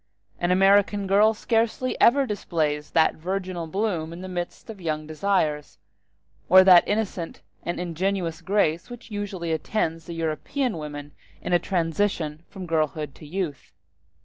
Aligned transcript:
An 0.39 0.49
American 0.49 1.05
girl 1.05 1.35
scarcely 1.35 1.95
ever 2.01 2.25
displays 2.25 2.89
that 2.89 3.17
virginal 3.17 3.67
bloom 3.67 4.11
in 4.11 4.21
the 4.21 4.27
midst 4.27 4.67
of 4.67 4.81
young 4.81 5.05
desires, 5.05 5.77
or 6.49 6.63
that 6.63 6.87
innocent 6.87 7.43
and 7.61 7.79
ingenuous 7.79 8.41
grace 8.41 8.89
which 8.89 9.11
usually 9.11 9.51
attends 9.51 10.05
the 10.05 10.13
European 10.15 10.79
woman 10.79 11.11
in 11.39 11.51
the 11.51 11.59
transition 11.59 12.41
from 12.49 12.65
girlhood 12.65 13.13
to 13.13 13.27
youth. 13.27 13.73